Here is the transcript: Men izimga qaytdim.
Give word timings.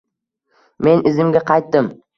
Men 0.89 1.07
izimga 1.13 1.47
qaytdim. 1.53 1.97